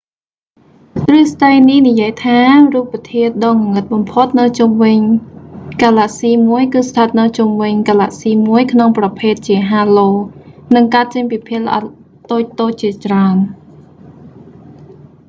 [1.07, 2.39] ទ្រឹស្តីនេះនិយាយថា
[2.73, 4.97] រូបធាតុដ៏ងងឹតបំផុតនៅជុំវិញ
[5.73, 10.09] ហ្គាឡាក់ស៊ីមួយគឺស្ថិតនៅជុំវិញហ្គាឡាក់ស៊ីមួយក្នុងប្រភេទជាហាឡូ halo
[10.75, 11.83] និងកើតចេញពីភាគល្អិត
[12.31, 13.35] តូច ៗ ជាច្រើន